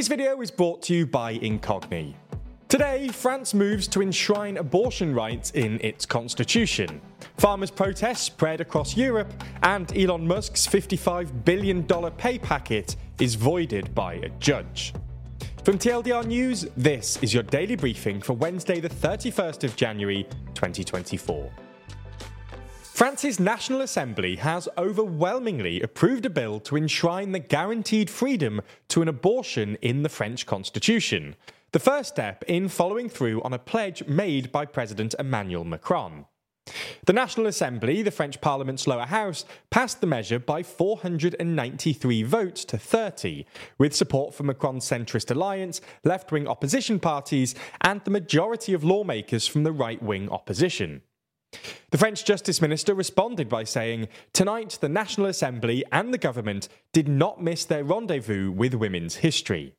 [0.00, 2.14] This video is brought to you by Incogni.
[2.70, 7.02] Today, France moves to enshrine abortion rights in its constitution.
[7.36, 9.30] Farmers' protests spread across Europe,
[9.62, 14.94] and Elon Musk's $55 billion pay packet is voided by a judge.
[15.64, 21.52] From TLDR News, this is your daily briefing for Wednesday, the 31st of January, 2024.
[23.00, 29.08] France's National Assembly has overwhelmingly approved a bill to enshrine the guaranteed freedom to an
[29.08, 31.34] abortion in the French constitution.
[31.72, 36.26] The first step in following through on a pledge made by President Emmanuel Macron.
[37.06, 42.76] The National Assembly, the French Parliament's lower house, passed the measure by 493 votes to
[42.76, 43.46] 30,
[43.78, 49.46] with support from Macron's centrist alliance, left wing opposition parties, and the majority of lawmakers
[49.46, 51.00] from the right wing opposition.
[51.90, 57.08] The French Justice Minister responded by saying, Tonight, the National Assembly and the government did
[57.08, 59.74] not miss their rendezvous with women's history.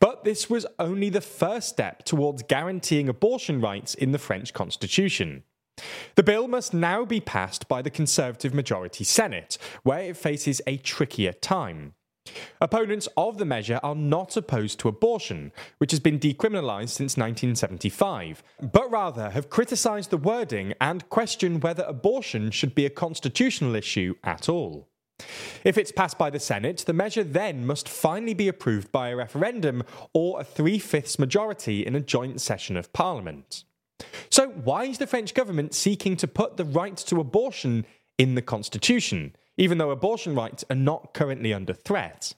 [0.00, 5.42] But this was only the first step towards guaranteeing abortion rights in the French constitution.
[6.14, 10.76] The bill must now be passed by the Conservative majority Senate, where it faces a
[10.78, 11.94] trickier time.
[12.60, 18.42] Opponents of the measure are not opposed to abortion, which has been decriminalised since 1975,
[18.60, 24.14] but rather have criticised the wording and question whether abortion should be a constitutional issue
[24.22, 24.88] at all.
[25.64, 29.16] If it's passed by the Senate, the measure then must finally be approved by a
[29.16, 33.64] referendum or a three fifths majority in a joint session of Parliament.
[34.30, 37.86] So, why is the French government seeking to put the right to abortion
[38.18, 39.36] in the Constitution?
[39.56, 42.34] Even though abortion rights are not currently under threat.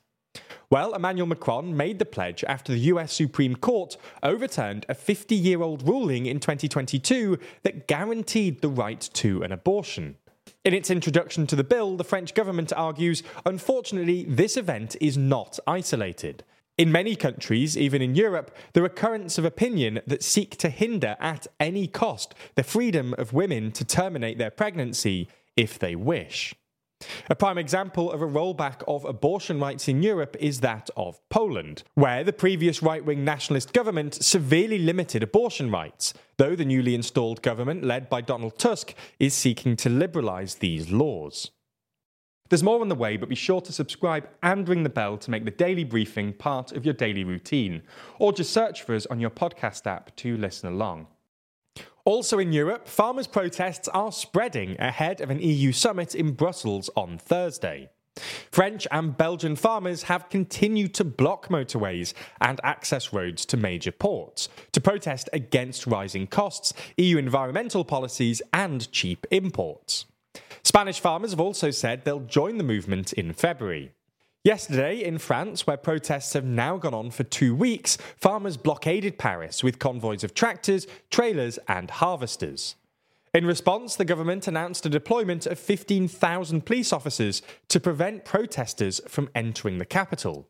[0.71, 5.63] Well, Emmanuel Macron made the pledge after the US Supreme Court overturned a 50 year
[5.63, 10.17] old ruling in 2022 that guaranteed the right to an abortion.
[10.65, 15.59] In its introduction to the bill, the French government argues unfortunately, this event is not
[15.67, 16.43] isolated.
[16.77, 21.17] In many countries, even in Europe, there are currents of opinion that seek to hinder
[21.21, 26.53] at any cost the freedom of women to terminate their pregnancy if they wish.
[27.29, 31.83] A prime example of a rollback of abortion rights in Europe is that of Poland,
[31.95, 37.43] where the previous right wing nationalist government severely limited abortion rights, though the newly installed
[37.43, 41.51] government, led by Donald Tusk, is seeking to liberalise these laws.
[42.51, 45.31] There's more on the way, but be sure to subscribe and ring the bell to
[45.31, 47.83] make the daily briefing part of your daily routine,
[48.19, 51.07] or just search for us on your podcast app to listen along.
[52.07, 57.17] Also in Europe, farmers' protests are spreading ahead of an EU summit in Brussels on
[57.17, 57.89] Thursday.
[58.53, 64.51] French and Belgian farmers have continued to block motorways and access roads to major ports
[64.73, 70.05] to protest against rising costs, EU environmental policies, and cheap imports.
[70.63, 73.93] Spanish farmers have also said they'll join the movement in February.
[74.45, 79.65] Yesterday, in France, where protests have now gone on for two weeks, farmers blockaded Paris
[79.65, 82.77] with convoys of tractors, trailers, and harvesters.
[83.33, 89.31] In response, the government announced a deployment of 15,000 police officers to prevent protesters from
[89.35, 90.47] entering the capital.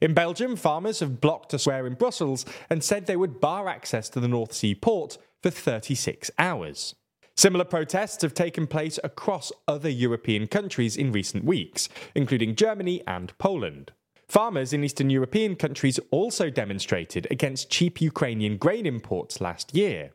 [0.00, 4.08] In Belgium, farmers have blocked a square in Brussels and said they would bar access
[4.08, 6.96] to the North Sea port for 36 hours.
[7.40, 13.32] Similar protests have taken place across other European countries in recent weeks, including Germany and
[13.38, 13.92] Poland.
[14.28, 20.10] Farmers in Eastern European countries also demonstrated against cheap Ukrainian grain imports last year.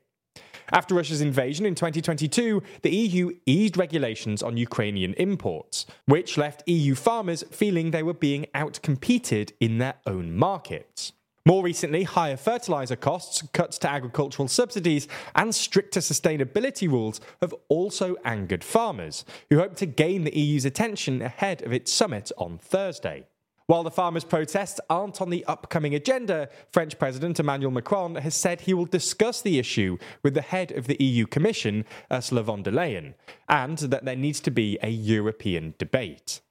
[0.72, 6.94] After Russia's invasion in 2022, the EU eased regulations on Ukrainian imports, which left EU
[6.94, 11.14] farmers feeling they were being outcompeted in their own markets.
[11.48, 18.16] More recently, higher fertiliser costs, cuts to agricultural subsidies, and stricter sustainability rules have also
[18.26, 23.28] angered farmers, who hope to gain the EU's attention ahead of its summit on Thursday.
[23.68, 28.62] While the farmers' protests aren't on the upcoming agenda, French President Emmanuel Macron has said
[28.62, 32.72] he will discuss the issue with the head of the EU Commission, Ursula von der
[32.72, 33.14] Leyen,
[33.48, 36.42] and that there needs to be a European debate.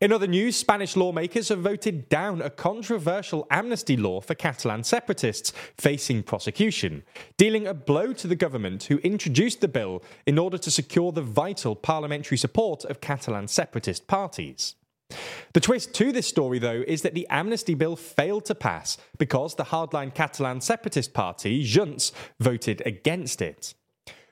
[0.00, 5.52] In other news, Spanish lawmakers have voted down a controversial amnesty law for Catalan separatists
[5.78, 7.02] facing prosecution,
[7.36, 11.22] dealing a blow to the government who introduced the bill in order to secure the
[11.22, 14.74] vital parliamentary support of Catalan separatist parties.
[15.52, 19.54] The twist to this story, though, is that the amnesty bill failed to pass because
[19.54, 23.74] the hardline Catalan separatist party, Junts, voted against it.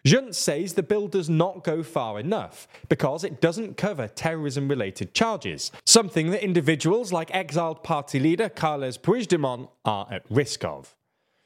[0.05, 5.15] Junts says the bill does not go far enough because it doesn't cover terrorism related
[5.15, 10.95] charges, something that individuals like exiled party leader Carles Puigdemont are at risk of.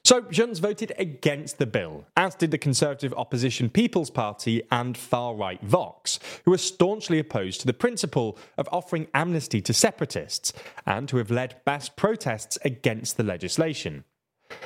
[0.05, 5.35] So Junts voted against the bill, as did the Conservative opposition People's Party and far
[5.35, 10.53] right Vox, who are staunchly opposed to the principle of offering amnesty to separatists
[10.85, 14.05] and who have led mass protests against the legislation.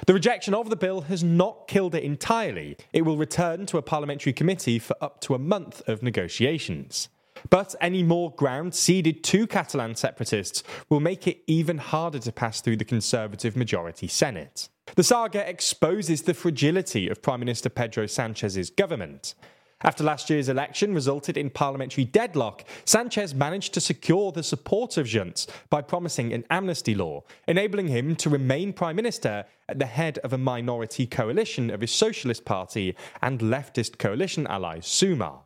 [0.06, 2.76] The rejection of the bill has not killed it entirely.
[2.92, 7.08] It will return to a parliamentary committee for up to a month of negotiations.
[7.50, 12.60] But any more ground ceded to Catalan separatists will make it even harder to pass
[12.60, 14.68] through the Conservative majority Senate.
[14.94, 19.34] The saga exposes the fragility of Prime Minister Pedro Sanchez's government.
[19.82, 25.06] After last year's election resulted in parliamentary deadlock, Sanchez managed to secure the support of
[25.06, 30.18] Junts by promising an amnesty law, enabling him to remain prime minister at the head
[30.18, 35.42] of a minority coalition of his Socialist Party and leftist coalition ally Sumar.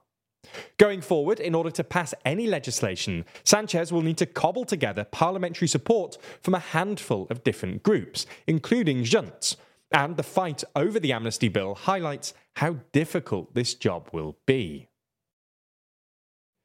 [0.78, 5.68] Going forward, in order to pass any legislation, Sanchez will need to cobble together parliamentary
[5.68, 9.56] support from a handful of different groups, including Junts.
[9.92, 14.88] And the fight over the amnesty bill highlights how difficult this job will be.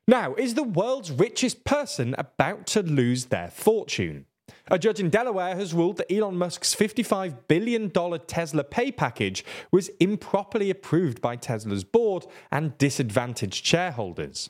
[0.08, 4.26] Now, is the world's richest person about to lose their fortune?
[4.70, 9.90] A judge in Delaware has ruled that Elon Musk's $55 billion Tesla pay package was
[10.00, 14.50] improperly approved by Tesla's board and disadvantaged shareholders.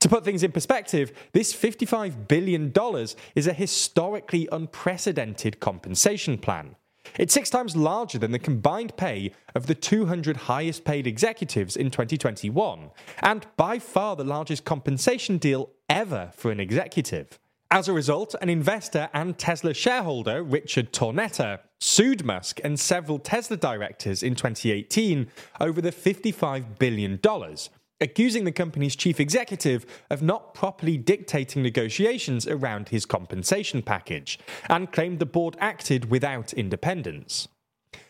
[0.00, 2.72] To put things in perspective, this $55 billion
[3.34, 6.76] is a historically unprecedented compensation plan.
[7.18, 11.90] It's six times larger than the combined pay of the 200 highest paid executives in
[11.90, 12.90] 2021,
[13.20, 17.38] and by far the largest compensation deal ever for an executive.
[17.70, 23.56] As a result, an investor and Tesla shareholder, Richard Tornetta, sued Musk and several Tesla
[23.56, 25.28] directors in 2018
[25.60, 27.20] over the $55 billion,
[28.04, 34.38] accusing the company's chief executive of not properly dictating negotiations around his compensation package,
[34.70, 37.48] and claimed the board acted without independence.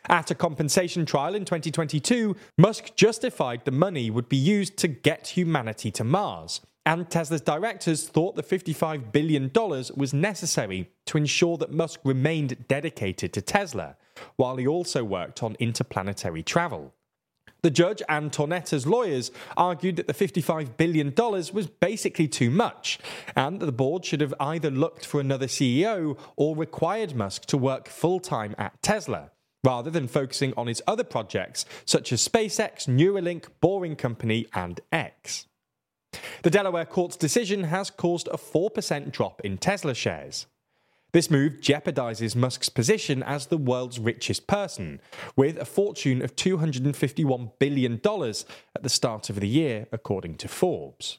[0.09, 5.29] At a compensation trial in 2022, Musk justified the money would be used to get
[5.29, 9.51] humanity to Mars and Tesla's directors thought the $55 billion
[9.97, 13.97] was necessary to ensure that Musk remained dedicated to Tesla,
[14.37, 16.93] while he also worked on interplanetary travel.
[17.65, 22.99] The judge and Tornetta's lawyers argued that the $55 billion was basically too much,
[23.35, 27.57] and that the board should have either looked for another CEO or required Musk to
[27.57, 29.31] work full time at Tesla,
[29.65, 35.47] rather than focusing on his other projects such as SpaceX, Neuralink, Boring Company, and X.
[36.43, 40.45] The Delaware court's decision has caused a 4% drop in Tesla shares.
[41.15, 45.01] This move jeopardizes Musk's position as the world's richest person,
[45.37, 51.19] with a fortune of $251 billion at the start of the year, according to Forbes.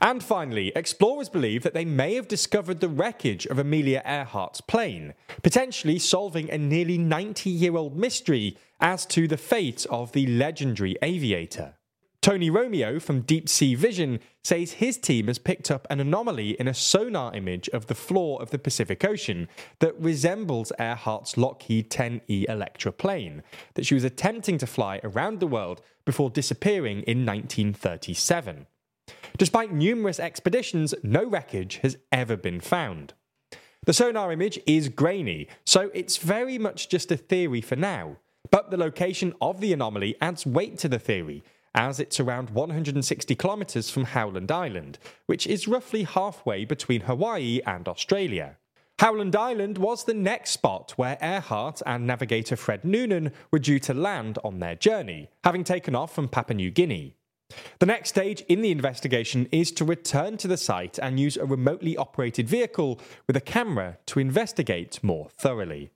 [0.00, 5.14] And finally, explorers believe that they may have discovered the wreckage of Amelia Earhart's plane,
[5.44, 10.96] potentially solving a nearly 90 year old mystery as to the fate of the legendary
[11.02, 11.74] aviator.
[12.22, 16.68] Tony Romeo from Deep Sea Vision says his team has picked up an anomaly in
[16.68, 22.46] a sonar image of the floor of the Pacific Ocean that resembles Earhart's Lockheed 10E
[22.46, 28.66] Electra plane that she was attempting to fly around the world before disappearing in 1937.
[29.38, 33.14] Despite numerous expeditions, no wreckage has ever been found.
[33.86, 38.18] The sonar image is grainy, so it's very much just a theory for now.
[38.50, 41.42] But the location of the anomaly adds weight to the theory
[41.74, 47.86] as it's around 160 kilometres from Howland Island, which is roughly halfway between Hawaii and
[47.88, 48.56] Australia.
[48.98, 53.94] Howland Island was the next spot where Earhart and navigator Fred Noonan were due to
[53.94, 57.16] land on their journey, having taken off from Papua New Guinea.
[57.78, 61.46] The next stage in the investigation is to return to the site and use a
[61.46, 65.92] remotely operated vehicle with a camera to investigate more thoroughly.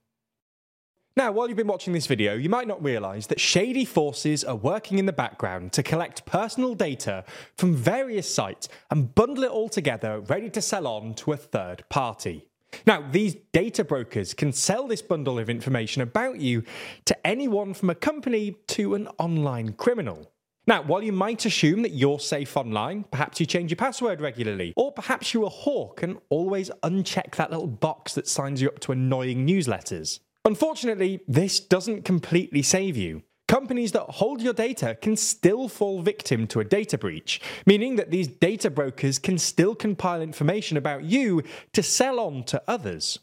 [1.16, 4.56] Now, while you've been watching this video, you might not realise that shady forces are
[4.56, 7.22] working in the background to collect personal data
[7.56, 11.84] from various sites and bundle it all together ready to sell on to a third
[11.88, 12.48] party.
[12.84, 16.64] Now, these data brokers can sell this bundle of information about you
[17.04, 20.32] to anyone from a company to an online criminal.
[20.66, 24.72] Now, while you might assume that you're safe online, perhaps you change your password regularly,
[24.76, 28.80] or perhaps you're a hawk and always uncheck that little box that signs you up
[28.80, 30.18] to annoying newsletters.
[30.46, 33.22] Unfortunately, this doesn't completely save you.
[33.48, 38.10] Companies that hold your data can still fall victim to a data breach, meaning that
[38.10, 43.20] these data brokers can still compile information about you to sell on to others.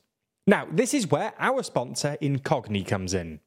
[0.48, 3.40] Now, this is where our sponsor Incogni comes in.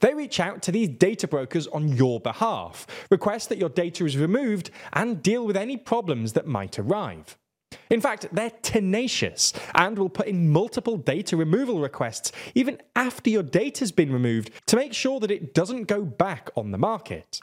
[0.00, 4.16] They reach out to these data brokers on your behalf, request that your data is
[4.16, 7.36] removed, and deal with any problems that might arrive.
[7.90, 13.42] In fact, they're tenacious and will put in multiple data removal requests even after your
[13.42, 17.40] data's been removed to make sure that it doesn't go back on the market.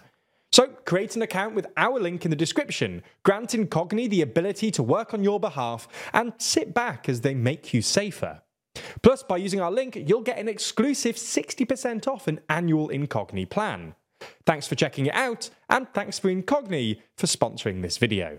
[0.52, 4.84] So, create an account with our link in the description, grant Incogni the ability to
[4.84, 8.42] work on your behalf, and sit back as they make you safer.
[9.02, 13.96] Plus, by using our link, you'll get an exclusive 60% off an annual Incogni plan.
[14.46, 18.38] Thanks for checking it out, and thanks for Incogni for sponsoring this video.